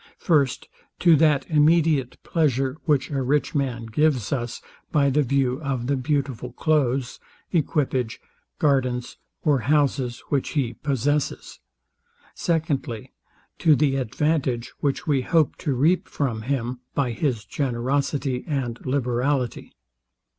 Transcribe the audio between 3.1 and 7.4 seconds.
a rich man gives us, by the view of the beautiful cloaths,